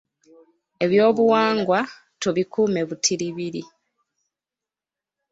Ebyobuwangwa 0.83 1.79
tubikuume 2.21 2.81
butiribiri. 2.89 3.63